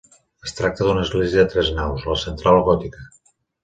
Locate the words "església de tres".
1.09-1.71